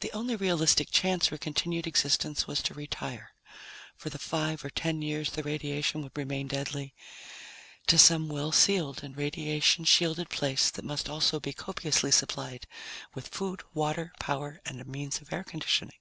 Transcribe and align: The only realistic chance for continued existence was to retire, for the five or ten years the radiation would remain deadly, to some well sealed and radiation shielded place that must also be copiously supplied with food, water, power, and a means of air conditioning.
The 0.00 0.10
only 0.12 0.36
realistic 0.36 0.88
chance 0.90 1.26
for 1.26 1.36
continued 1.36 1.86
existence 1.86 2.46
was 2.46 2.62
to 2.62 2.72
retire, 2.72 3.34
for 3.94 4.08
the 4.08 4.18
five 4.18 4.64
or 4.64 4.70
ten 4.70 5.02
years 5.02 5.32
the 5.32 5.42
radiation 5.42 6.00
would 6.00 6.16
remain 6.16 6.48
deadly, 6.48 6.94
to 7.88 7.98
some 7.98 8.30
well 8.30 8.52
sealed 8.52 9.04
and 9.04 9.14
radiation 9.14 9.84
shielded 9.84 10.30
place 10.30 10.70
that 10.70 10.82
must 10.86 11.10
also 11.10 11.40
be 11.40 11.52
copiously 11.52 12.10
supplied 12.10 12.66
with 13.12 13.28
food, 13.28 13.62
water, 13.74 14.14
power, 14.18 14.62
and 14.64 14.80
a 14.80 14.86
means 14.86 15.20
of 15.20 15.30
air 15.30 15.44
conditioning. 15.44 15.98